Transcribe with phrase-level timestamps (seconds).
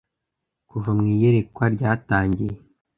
[0.69, 2.55] kuva mu iyerekwa ryatangiye